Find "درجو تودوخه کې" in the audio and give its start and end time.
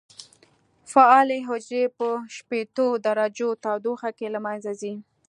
3.05-4.27